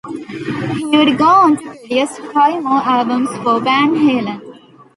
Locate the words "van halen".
3.59-4.41